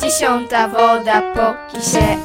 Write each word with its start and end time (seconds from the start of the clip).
Dziesiąta 0.00 0.68
woda 0.68 1.22
po 1.34 1.54
kisie 1.72 2.18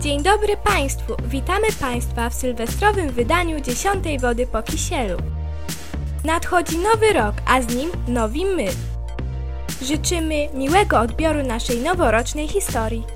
Dzień 0.00 0.22
dobry 0.22 0.56
Państwu! 0.56 1.16
Witamy 1.24 1.66
Państwa 1.80 2.30
w 2.30 2.34
sylwestrowym 2.34 3.10
wydaniu 3.10 3.60
dziesiątej 3.60 4.18
wody 4.18 4.46
po 4.46 4.62
kisielu. 4.62 5.33
Nadchodzi 6.24 6.78
nowy 6.78 7.12
rok, 7.12 7.34
a 7.46 7.62
z 7.62 7.74
nim 7.74 7.90
nowi 8.08 8.44
my. 8.44 8.66
Życzymy 9.82 10.48
miłego 10.54 11.00
odbioru 11.00 11.42
naszej 11.42 11.80
noworocznej 11.80 12.48
historii. 12.48 13.13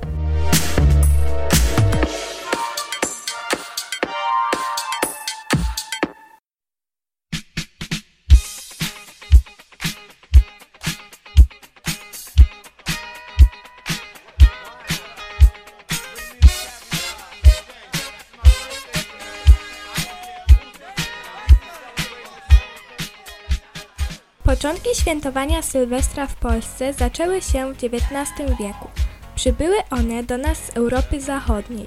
Początki 24.49 24.95
świętowania 24.95 25.63
Sylwestra 25.63 26.27
w 26.27 26.35
Polsce 26.35 26.93
zaczęły 26.93 27.43
się 27.43 27.73
w 27.73 27.77
XIX 27.85 28.51
wieku. 28.61 28.89
Przybyły 29.35 29.77
one 29.91 30.23
do 30.23 30.39
nas 30.39 30.59
z 30.59 30.77
Europy 30.77 31.21
Zachodniej. 31.21 31.87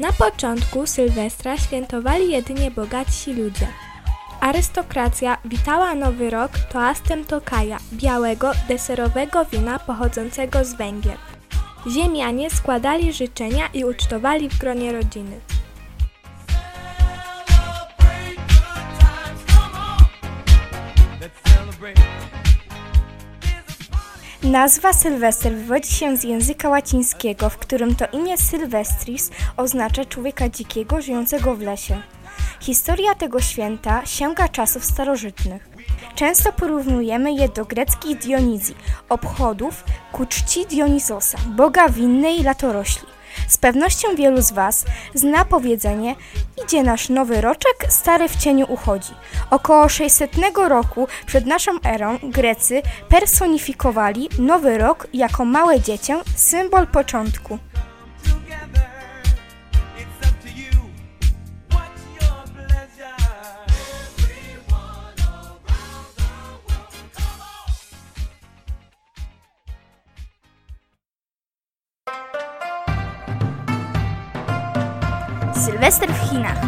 Na 0.00 0.12
początku 0.12 0.86
Sylwestra 0.86 1.58
świętowali 1.58 2.30
jedynie 2.30 2.70
bogatsi 2.70 3.32
ludzie. 3.34 3.66
Arystokracja 4.40 5.38
witała 5.44 5.94
nowy 5.94 6.30
rok 6.30 6.52
toastem 6.72 7.24
tokaja, 7.24 7.78
białego, 7.92 8.52
deserowego 8.68 9.44
wina 9.44 9.78
pochodzącego 9.78 10.64
z 10.64 10.74
Węgier. 10.74 11.18
Ziemianie 11.90 12.50
składali 12.50 13.12
życzenia 13.12 13.68
i 13.74 13.84
ucztowali 13.84 14.48
w 14.48 14.58
gronie 14.58 14.92
rodziny. 14.92 15.40
Nazwa 24.50 24.92
Sylwester 24.92 25.54
wywodzi 25.54 25.92
się 25.92 26.16
z 26.16 26.24
języka 26.24 26.68
łacińskiego, 26.68 27.50
w 27.50 27.58
którym 27.58 27.94
to 27.94 28.06
imię 28.06 28.38
Sylwestris 28.38 29.30
oznacza 29.56 30.04
człowieka 30.04 30.48
dzikiego 30.48 31.00
żyjącego 31.00 31.54
w 31.54 31.60
lesie. 31.60 32.02
Historia 32.60 33.14
tego 33.14 33.40
święta 33.40 34.06
sięga 34.06 34.48
czasów 34.48 34.84
starożytnych. 34.84 35.68
Często 36.14 36.52
porównujemy 36.52 37.32
je 37.32 37.48
do 37.48 37.64
greckich 37.64 38.18
Dionizji, 38.18 38.74
obchodów 39.08 39.84
ku 40.12 40.26
czci 40.26 40.66
Dionizosa, 40.66 41.38
boga 41.56 41.88
winnej 41.88 42.42
latorośli. 42.42 43.09
Z 43.48 43.58
pewnością 43.58 44.14
wielu 44.16 44.42
z 44.42 44.52
Was 44.52 44.84
zna 45.14 45.44
powiedzenie 45.44 46.14
Idzie 46.64 46.82
nasz 46.82 47.08
nowy 47.08 47.40
roczek, 47.40 47.86
stary 47.88 48.28
w 48.28 48.36
cieniu 48.36 48.66
uchodzi. 48.68 49.12
Około 49.50 49.88
600 49.88 50.30
roku 50.68 51.08
przed 51.26 51.46
naszą 51.46 51.72
erą 51.84 52.18
Grecy 52.22 52.82
personifikowali 53.08 54.28
nowy 54.38 54.78
rok 54.78 55.06
jako 55.12 55.44
małe 55.44 55.80
dziecię, 55.80 56.20
symbol 56.36 56.86
początku. 56.86 57.58
Sylwester 75.64 76.10
w 76.12 76.30
Chinach. 76.30 76.60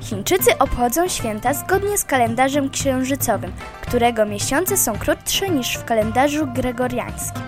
Chińczycy 0.00 0.58
obchodzą 0.58 1.08
święta 1.08 1.54
zgodnie 1.54 1.98
z 1.98 2.04
kalendarzem 2.04 2.70
księżycowym, 2.70 3.52
którego 3.80 4.26
miesiące 4.26 4.76
są 4.76 4.98
krótsze 4.98 5.48
niż 5.48 5.76
w 5.76 5.84
kalendarzu 5.84 6.46
gregoriańskim. 6.46 7.42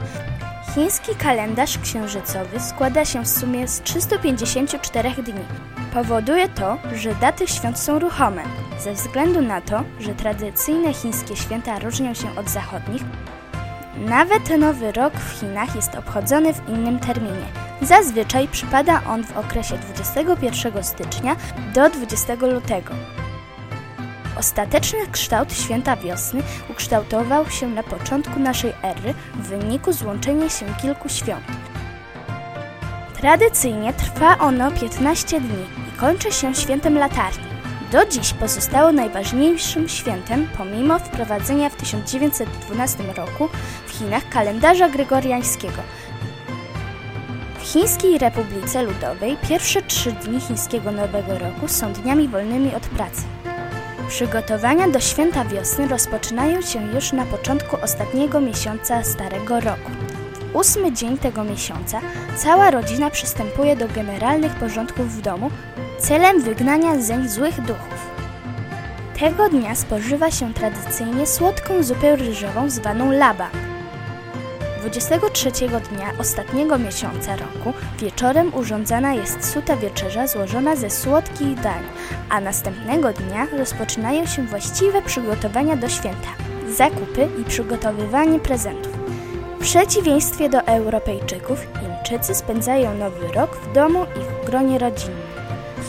Chiński 0.75 1.15
kalendarz 1.15 1.79
księżycowy 1.79 2.61
składa 2.61 3.05
się 3.05 3.23
w 3.25 3.29
sumie 3.29 3.69
z 3.69 3.83
354 3.83 5.11
dni. 5.11 5.45
Powoduje 5.95 6.49
to, 6.49 6.79
że 6.95 7.15
daty 7.15 7.47
świąt 7.47 7.79
są 7.79 7.99
ruchome. 7.99 8.43
Ze 8.79 8.93
względu 8.93 9.41
na 9.43 9.61
to, 9.61 9.85
że 10.01 10.15
tradycyjne 10.15 10.95
chińskie 10.95 11.37
święta 11.37 11.79
różnią 11.79 12.15
się 12.15 12.37
od 12.37 12.49
zachodnich, 12.51 13.03
nawet 13.99 14.59
Nowy 14.59 14.93
Rok 14.93 15.15
w 15.15 15.41
Chinach 15.41 15.77
jest 15.77 15.95
obchodzony 15.95 16.55
w 16.55 16.69
innym 16.69 16.99
terminie. 16.99 17.47
Zazwyczaj 17.83 18.49
przypada 18.49 19.03
on 19.09 19.25
w 19.25 19.37
okresie 19.37 19.79
21 19.79 20.85
stycznia 20.85 21.37
do 21.75 21.91
20 21.91 22.35
lutego. 22.35 22.95
Ostateczny 24.39 24.99
kształt 25.13 25.53
święta 25.53 25.97
wiosny 25.97 26.43
ukształtował 26.71 27.51
się 27.51 27.69
na 27.69 27.83
początku 27.83 28.41
naszej 28.41 28.73
ery 28.83 29.15
w 29.35 29.49
wyniku 29.49 29.93
złączenia 29.93 30.49
się 30.49 30.67
kilku 30.83 31.09
świąt. 31.09 31.45
Tradycyjnie 33.21 33.93
trwa 33.93 34.39
ono 34.39 34.71
15 34.71 35.41
dni 35.41 35.65
i 35.89 35.99
kończy 35.99 36.33
się 36.33 36.55
świętem 36.55 36.99
latarni. 36.99 37.56
Do 37.97 38.07
dziś 38.07 38.33
pozostało 38.33 38.93
najważniejszym 38.93 39.89
świętem 39.89 40.49
pomimo 40.57 40.99
wprowadzenia 40.99 41.71
w 41.71 41.77
1912 41.77 43.05
roku 43.17 43.49
w 43.87 43.91
Chinach 43.91 44.29
kalendarza 44.29 44.89
gregoriańskiego. 44.89 45.83
W 47.59 47.63
Chińskiej 47.63 48.19
Republice 48.19 48.83
Ludowej 48.83 49.37
pierwsze 49.49 49.83
trzy 49.83 50.13
dni 50.13 50.41
chińskiego 50.41 50.93
Nowego 50.93 51.39
Roku 51.39 51.69
są 51.69 51.93
dniami 51.93 52.29
wolnymi 52.29 52.75
od 52.75 52.83
pracy. 52.83 53.23
Przygotowania 54.09 54.89
do 54.89 55.01
święta 55.01 55.45
wiosny 55.45 55.89
rozpoczynają 55.89 56.63
się 56.63 56.93
już 56.95 57.13
na 57.13 57.25
początku 57.25 57.77
ostatniego 57.83 58.41
miesiąca 58.41 59.05
Starego 59.05 59.61
Roku. 59.61 59.91
W 60.53 60.57
ósmy 60.57 60.93
dzień 60.93 61.19
tego 61.19 61.45
miesiąca 61.45 62.01
cała 62.37 62.71
rodzina 62.71 63.11
przystępuje 63.11 63.77
do 63.77 63.89
generalnych 63.89 64.55
porządków 64.55 65.13
w 65.13 65.21
domu 65.21 65.51
celem 65.99 66.43
wygnania 66.43 67.01
zeń 67.01 67.29
złych 67.29 67.61
duchów. 67.61 68.11
Tego 69.21 69.49
dnia 69.49 69.75
spożywa 69.75 70.31
się 70.31 70.55
tradycyjnie 70.55 71.27
słodką 71.27 71.83
zupę 71.83 72.17
ryżową 72.17 72.71
zwaną 72.71 73.13
laba. 73.13 73.51
23 74.81 75.51
dnia 75.69 76.13
ostatniego 76.19 76.79
miesiąca 76.79 77.37
roku 77.37 77.73
wieczorem 77.99 78.55
urządzana 78.55 79.15
jest 79.15 79.53
suta 79.53 79.77
wieczerza 79.77 80.27
złożona 80.27 80.77
ze 80.77 80.91
słodkich 80.91 81.61
dań, 81.61 81.83
a 82.29 82.41
następnego 82.41 83.13
dnia 83.13 83.47
rozpoczynają 83.59 84.27
się 84.27 84.47
właściwe 84.47 85.03
przygotowania 85.03 85.77
do 85.77 85.89
święta, 85.89 86.29
zakupy 86.77 87.29
i 87.41 87.45
przygotowywanie 87.45 88.41
prezentów. 88.41 88.93
W 89.57 89.63
przeciwieństwie 89.63 90.49
do 90.49 90.61
Europejczyków, 90.61 91.67
Chińczycy 91.81 92.35
spędzają 92.35 92.95
nowy 92.95 93.33
rok 93.33 93.57
w 93.57 93.73
domu 93.73 94.05
i 94.05 94.45
w 94.45 94.47
gronie 94.47 94.79
rodzinnym. 94.79 95.36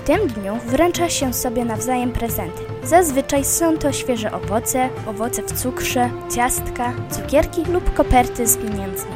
W 0.08 0.10
tym 0.10 0.28
dniu 0.28 0.56
wręcza 0.66 1.10
się 1.10 1.34
sobie 1.34 1.66
nawzajem 1.66 2.12
prezenty. 2.12 2.64
Zazwyczaj 2.84 3.46
są 3.46 3.78
to 3.78 3.92
świeże 3.92 4.32
owoce, 4.32 4.90
owoce 5.08 5.44
w 5.44 5.52
cukrze, 5.52 6.10
ciastka, 6.36 6.94
cukierki 7.12 7.66
lub 7.66 7.94
koperty 7.94 8.48
z 8.48 8.58
pieniędzmi. 8.58 9.12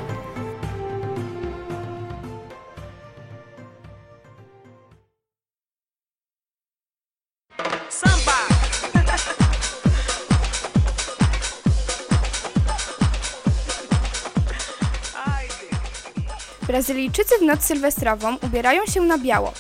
Brazylijczycy 16.68 17.38
w 17.40 17.42
noc 17.42 17.64
sylwestrową 17.64 18.38
ubierają 18.44 18.86
się 18.86 19.02
na 19.02 19.18
biało. 19.18 19.54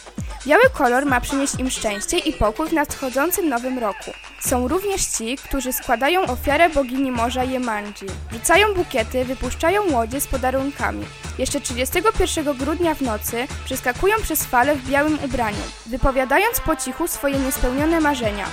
Biały 0.47 0.63
kolor 0.73 1.05
ma 1.05 1.21
przynieść 1.21 1.55
im 1.59 1.69
szczęście 1.69 2.17
i 2.17 2.33
pokój 2.33 2.69
w 2.69 2.73
nadchodzącym 2.73 3.49
nowym 3.49 3.79
roku. 3.79 4.11
Są 4.39 4.67
również 4.67 5.05
ci, 5.05 5.37
którzy 5.37 5.73
składają 5.73 6.21
ofiarę 6.21 6.69
bogini 6.69 7.11
morza 7.11 7.43
Jemandzi. 7.43 8.05
Rzucają 8.31 8.73
bukiety, 8.73 9.25
wypuszczają 9.25 9.91
łodzie 9.91 10.21
z 10.21 10.27
podarunkami. 10.27 11.05
Jeszcze 11.37 11.61
31 11.61 12.57
grudnia 12.57 12.95
w 12.95 13.01
nocy 13.01 13.47
przeskakują 13.65 14.15
przez 14.23 14.45
fale 14.45 14.75
w 14.75 14.89
białym 14.89 15.19
ubraniu, 15.25 15.63
wypowiadając 15.85 16.59
po 16.59 16.75
cichu 16.75 17.07
swoje 17.07 17.39
niespełnione 17.39 17.99
marzenia. 17.99 18.45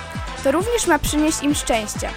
To 0.44 0.52
również 0.52 0.86
ma 0.86 0.98
przynieść 0.98 1.42
im 1.42 1.54
szczęście. 1.54 2.08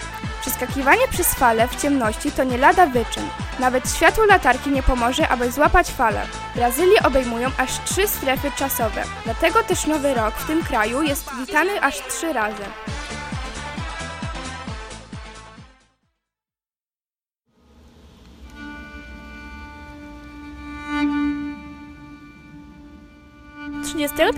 Przeskakiwanie 0.41 1.07
przez 1.11 1.33
fale 1.33 1.67
w 1.67 1.75
ciemności 1.81 2.31
to 2.31 2.43
nie 2.43 2.57
lada 2.57 2.85
wyczyn. 2.85 3.23
Nawet 3.59 3.89
światło 3.95 4.25
latarki 4.25 4.69
nie 4.69 4.83
pomoże, 4.83 5.27
aby 5.27 5.51
złapać 5.51 5.91
falę. 5.91 6.21
Brazylię 6.55 7.03
obejmują 7.03 7.49
aż 7.57 7.83
trzy 7.85 8.07
strefy 8.07 8.51
czasowe. 8.55 9.03
Dlatego 9.25 9.63
też 9.63 9.88
nowy 9.88 10.13
rok 10.13 10.35
w 10.35 10.47
tym 10.47 10.63
kraju 10.63 11.01
jest 11.01 11.35
witany 11.35 11.81
aż 11.81 12.07
trzy 12.07 12.33
razy. 12.33 12.63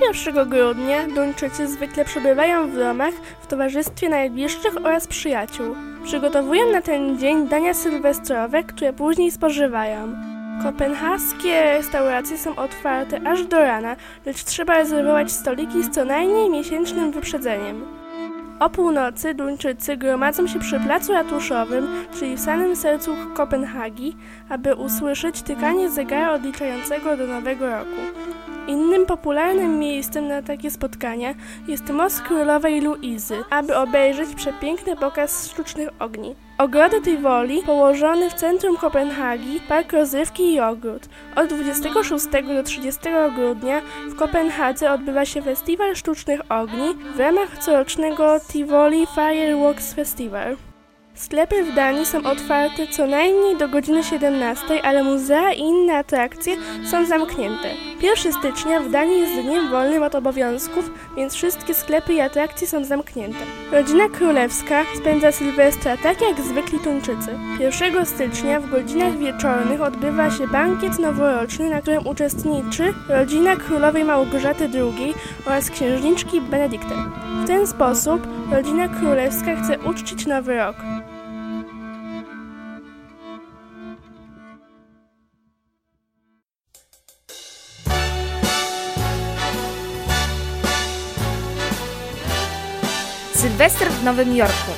Pierwszego 0.01 0.45
grudnia 0.45 1.07
Duńczycy 1.07 1.67
zwykle 1.67 2.05
przebywają 2.05 2.67
w 2.67 2.75
domach 2.75 3.13
w 3.41 3.47
towarzystwie 3.47 4.09
najbliższych 4.09 4.85
oraz 4.85 5.07
przyjaciół. 5.07 5.92
Przygotowują 6.03 6.71
na 6.71 6.81
ten 6.81 7.19
dzień 7.19 7.47
dania 7.47 7.73
sylwestrowe, 7.73 8.63
które 8.63 8.93
później 8.93 9.31
spożywają. 9.31 10.15
Kopenhaskie 10.63 11.63
restauracje 11.63 12.37
są 12.37 12.55
otwarte 12.55 13.27
aż 13.27 13.43
do 13.43 13.59
rana, 13.59 13.95
lecz 14.25 14.43
trzeba 14.43 14.73
rezerwować 14.73 15.31
stoliki 15.31 15.83
z 15.83 15.89
co 15.89 16.05
najmniej 16.05 16.49
miesięcznym 16.49 17.11
wyprzedzeniem. 17.11 17.85
O 18.59 18.69
północy 18.69 19.33
Duńczycy 19.33 19.97
gromadzą 19.97 20.47
się 20.47 20.59
przy 20.59 20.79
placu 20.79 21.13
ratuszowym, 21.13 21.87
czyli 22.19 22.35
w 22.35 22.39
samym 22.39 22.75
sercu 22.75 23.15
Kopenhagi, 23.33 24.15
aby 24.49 24.75
usłyszeć 24.75 25.41
tykanie 25.41 25.89
zegara 25.89 26.31
odliczającego 26.31 27.17
do 27.17 27.27
nowego 27.27 27.69
roku. 27.69 28.22
Innym 28.67 29.05
popularnym 29.05 29.79
miejscem 29.79 30.27
na 30.27 30.41
takie 30.41 30.71
spotkania 30.71 31.33
jest 31.67 31.89
most 31.89 32.21
królowej 32.21 32.81
Luizy, 32.81 33.35
aby 33.49 33.75
obejrzeć 33.75 34.35
przepiękny 34.35 34.95
pokaz 34.95 35.51
sztucznych 35.51 35.89
ogni. 35.99 36.35
Ogrody 36.57 37.01
Tivoli, 37.01 37.63
położony 37.65 38.29
w 38.29 38.33
centrum 38.33 38.77
Kopenhagi, 38.77 39.59
park 39.69 39.93
rozrywki 39.93 40.53
i 40.53 40.59
ogród. 40.59 41.09
Od 41.35 41.47
26 41.47 42.25
do 42.55 42.63
30 42.63 43.01
grudnia 43.35 43.81
w 44.09 44.15
Kopenhadze 44.15 44.91
odbywa 44.91 45.25
się 45.25 45.41
festiwal 45.41 45.95
sztucznych 45.95 46.51
ogni 46.51 46.93
w 47.15 47.19
ramach 47.19 47.57
corocznego 47.57 48.39
Tivoli 48.51 49.07
Fireworks 49.15 49.93
Festival. 49.93 50.57
Sklepy 51.15 51.63
w 51.63 51.75
Danii 51.75 52.05
są 52.05 52.17
otwarte 52.23 52.87
co 52.87 53.07
najmniej 53.07 53.57
do 53.57 53.67
godziny 53.67 54.03
17, 54.03 54.83
ale 54.83 55.03
muzea 55.03 55.53
i 55.53 55.59
inne 55.59 55.97
atrakcje 55.97 56.55
są 56.91 57.05
zamknięte. 57.05 57.69
1 58.03 58.33
stycznia 58.33 58.79
w 58.79 58.91
Danii 58.91 59.19
jest 59.19 59.41
dniem 59.41 59.71
wolnym 59.71 60.03
od 60.03 60.15
obowiązków, 60.15 60.91
więc 61.17 61.33
wszystkie 61.33 61.73
sklepy 61.73 62.13
i 62.13 62.19
atrakcje 62.19 62.67
są 62.67 62.83
zamknięte. 62.83 63.39
Rodzina 63.71 64.09
królewska 64.09 64.83
spędza 64.97 65.31
Sylwestra 65.31 65.97
tak 65.97 66.21
jak 66.21 66.41
zwykli 66.41 66.79
Tuńczycy. 66.79 67.39
1 67.59 68.05
stycznia 68.05 68.59
w 68.59 68.69
godzinach 68.69 69.17
wieczornych 69.17 69.81
odbywa 69.81 70.31
się 70.31 70.47
bankiet 70.47 70.99
noworoczny, 70.99 71.69
na 71.69 71.81
którym 71.81 72.07
uczestniczy 72.07 72.93
rodzina 73.09 73.55
królowej 73.55 74.03
Małgorzaty 74.03 74.69
II 74.73 75.13
oraz 75.45 75.69
księżniczki 75.69 76.41
Benedykty. 76.41 76.93
W 77.43 77.47
ten 77.47 77.67
sposób 77.67 78.27
rodzina 78.51 78.87
królewska 78.87 79.55
chce 79.55 79.79
uczcić 79.79 80.25
nowy 80.25 80.57
rok. 80.57 80.75
Sylwester 93.43 93.91
w 93.91 94.03
Nowym 94.03 94.35
Jorku. 94.35 94.71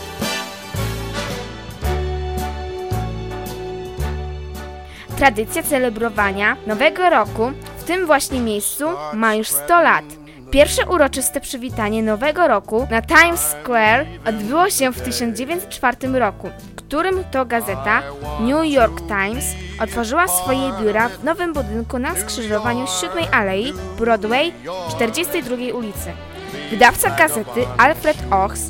Tradycja 5.17 5.63
celebrowania 5.63 6.57
Nowego 6.67 7.09
Roku 7.09 7.51
w 7.77 7.83
tym 7.83 8.05
właśnie 8.05 8.39
miejscu 8.39 8.85
ma 9.13 9.35
już 9.35 9.47
100 9.47 9.81
lat. 9.81 10.05
Pierwsze 10.51 10.85
uroczyste 10.85 11.41
przywitanie 11.41 12.03
Nowego 12.03 12.47
Roku 12.47 12.87
na 12.91 13.01
Times 13.01 13.39
Square 13.39 14.05
odbyło 14.27 14.69
się 14.69 14.91
w 14.91 15.01
1904 15.01 16.19
roku, 16.19 16.49
którym 16.75 17.23
to 17.31 17.45
gazeta 17.45 18.01
New 18.39 18.65
York 18.65 19.01
Times 19.07 19.45
otworzyła 19.81 20.27
swoje 20.27 20.73
biura 20.81 21.09
w 21.09 21.23
nowym 21.23 21.53
budynku 21.53 21.99
na 21.99 22.15
skrzyżowaniu 22.15 22.85
7 23.01 23.25
Alei 23.31 23.73
Broadway 23.97 24.53
42 24.89 25.55
ulicy. 25.55 26.34
Wydawca 26.69 27.09
gazety 27.09 27.67
Alfred 27.77 28.17
Ochs, 28.31 28.61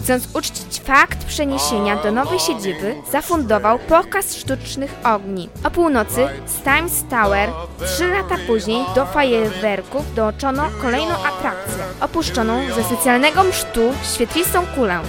chcąc 0.00 0.36
uczcić 0.36 0.80
fakt 0.84 1.24
przeniesienia 1.24 1.96
do 1.96 2.12
nowej 2.12 2.38
siedziby, 2.38 2.94
zafundował 3.12 3.78
pokaz 3.78 4.36
sztucznych 4.36 4.94
ogni. 5.04 5.48
O 5.64 5.70
północy 5.70 6.28
z 6.46 6.62
Times 6.62 7.04
Tower 7.10 7.50
trzy 7.86 8.08
lata 8.08 8.36
później 8.46 8.84
do 8.94 9.06
fajerwerków 9.06 10.14
dołączono 10.14 10.62
kolejną 10.82 11.14
atrakcję, 11.14 11.84
opuszczoną 12.00 12.60
ze 12.76 12.84
specjalnego 12.84 13.44
msztu 13.44 13.92
świetlistą 14.14 14.66
kulę 14.66 15.00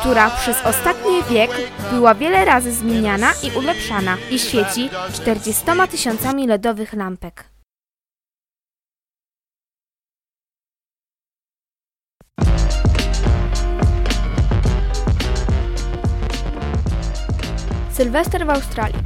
która 0.00 0.30
przez 0.30 0.56
ostatni 0.64 1.22
wiek 1.30 1.50
była 1.92 2.14
wiele 2.14 2.44
razy 2.44 2.72
zmieniana 2.72 3.32
i 3.42 3.58
ulepszana 3.58 4.16
i 4.30 4.38
świeci 4.38 4.90
40 5.12 5.62
tysiącami 5.90 6.46
lodowych 6.46 6.92
lampek. 6.92 7.55
Sylwester 17.96 18.46
w 18.46 18.50
Australii. 18.50 18.98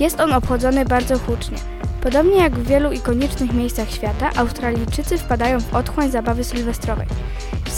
Jest 0.00 0.20
on 0.20 0.32
obchodzony 0.32 0.84
bardzo 0.84 1.18
hucznie. 1.18 1.58
Podobnie 2.02 2.36
jak 2.36 2.52
w 2.52 2.66
wielu 2.66 2.92
ikonicznych 2.92 3.52
miejscach 3.52 3.90
świata, 3.90 4.30
Australijczycy 4.36 5.18
wpadają 5.18 5.60
w 5.60 5.74
otchłań 5.74 6.10
zabawy 6.10 6.44
sylwestrowej. 6.44 7.06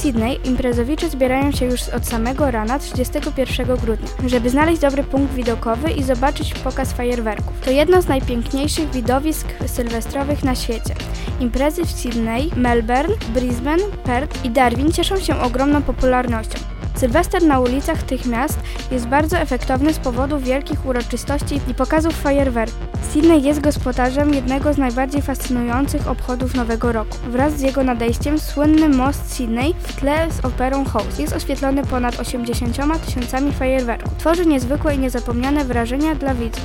Sydney 0.07 0.41
imprezowicze 0.45 1.11
zbierają 1.11 1.53
się 1.53 1.67
już 1.67 1.89
od 1.89 2.07
samego 2.07 2.51
rana 2.51 2.79
31 2.79 3.77
grudnia, 3.77 4.09
żeby 4.27 4.51
znaleźć 4.51 4.81
dobry 4.81 5.05
punkt 5.05 5.35
widokowy 5.35 5.91
i 5.91 6.03
zobaczyć 6.03 6.55
pokaz 6.55 6.93
fajerwerków. 6.93 7.61
To 7.65 7.71
jedno 7.71 8.03
z 8.03 8.09
najpiękniejszych 8.09 8.91
widowisk 8.91 9.47
sylwestrowych 9.67 10.45
na 10.45 10.55
świecie. 10.55 10.95
Imprezy 11.41 11.85
w 11.85 11.91
Sydney, 11.91 12.51
Melbourne, 12.57 13.15
Brisbane, 13.35 13.83
Perth 14.05 14.45
i 14.45 14.51
Darwin 14.51 14.93
cieszą 14.93 15.17
się 15.21 15.41
ogromną 15.41 15.83
popularnością. 15.83 16.76
Sylwester 16.97 17.43
na 17.43 17.61
ulicach 17.61 18.03
tych 18.03 18.27
miast 18.27 18.59
jest 18.91 19.07
bardzo 19.07 19.39
efektowny 19.39 19.93
z 19.93 19.99
powodu 19.99 20.39
wielkich 20.39 20.87
uroczystości 20.87 21.61
i 21.69 21.75
pokazów 21.75 22.15
fajerwerków. 22.15 22.87
Sydney 23.13 23.43
jest 23.43 23.61
gospodarzem 23.61 24.35
jednego 24.35 24.73
z 24.73 24.79
najbardziej 24.79 25.23
fascynujących 25.23 26.09
obchodów 26.09 26.55
Nowego 26.55 26.93
Roku. 26.93 27.17
Wraz 27.29 27.53
z 27.57 27.61
jego 27.61 27.85
nadejściem 27.85 28.39
słynny 28.39 28.89
most 28.89 29.33
Sydney 29.33 29.75
w 29.79 29.97
tle 29.97 30.33
z 30.33 30.45
operą 30.45 30.85
House 30.85 31.19
jest 31.19 31.37
oświetlony 31.37 31.85
ponad 31.85 32.21
80 32.21 32.77
tysiącami 33.07 33.53
fajerwerków. 33.53 34.15
Tworzy 34.19 34.47
niezwykłe 34.47 34.95
i 34.95 34.99
niezapomniane 34.99 35.65
wrażenia 35.65 36.15
dla 36.15 36.35
widzów. 36.35 36.65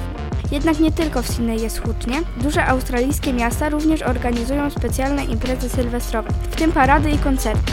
Jednak 0.52 0.80
nie 0.80 0.92
tylko 0.92 1.22
w 1.22 1.28
Sydney 1.28 1.62
jest 1.62 1.82
hucznie. 1.88 2.22
Duże 2.38 2.66
australijskie 2.66 3.34
miasta 3.34 3.70
również 3.70 4.02
organizują 4.02 4.70
specjalne 4.70 5.26
imprezy 5.26 5.70
sylwestrowe, 5.70 6.30
w 6.52 6.56
tym 6.56 6.72
parady 6.72 7.12
i 7.12 7.18
koncerty. 7.18 7.72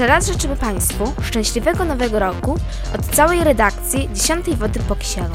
Jeszcze 0.00 0.12
raz 0.14 0.26
życzymy 0.26 0.56
Państwu 0.56 1.12
szczęśliwego 1.22 1.84
Nowego 1.84 2.18
Roku 2.18 2.58
od 2.94 3.06
całej 3.06 3.44
redakcji 3.44 4.08
10 4.14 4.50
Wody 4.50 4.80
po 4.88 4.96
Kisielu. 4.96 5.32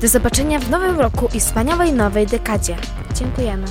Do 0.00 0.08
zobaczenia 0.08 0.58
w 0.58 0.70
nowym 0.70 1.00
roku 1.00 1.28
i 1.34 1.40
wspaniałej 1.40 1.92
nowej 1.92 2.26
dekadzie. 2.26 2.76
Dziękujemy. 3.14 3.66